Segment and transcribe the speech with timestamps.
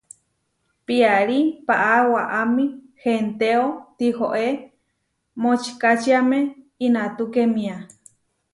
[0.85, 2.65] Piarí paʼá waʼámi
[3.03, 3.63] hentéo,
[3.97, 4.47] tihoé
[5.41, 6.39] močikačiáme
[6.85, 7.75] inatukémia.